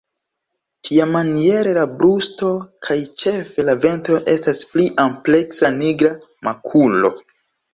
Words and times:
Tiamaniere 0.87 1.73
la 1.77 1.83
brusto 1.99 2.49
kaj 2.87 2.97
ĉefe 3.25 3.67
la 3.69 3.77
ventro 3.85 4.19
estas 4.35 4.65
pli 4.73 4.89
ampleksa 5.05 5.71
nigra 5.79 6.15
makulo. 6.49 7.15